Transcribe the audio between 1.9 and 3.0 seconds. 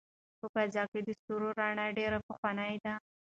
ډېره پخوانۍ ده.